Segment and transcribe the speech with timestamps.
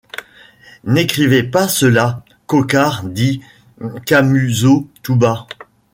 [0.83, 3.39] N’écrivez pas cela, Coquart, dit
[4.07, 5.45] Camusot tout bas.